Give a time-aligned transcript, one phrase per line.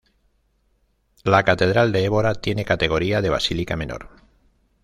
[1.23, 4.09] La catedral de Évora tiene categoría de Basílica menor.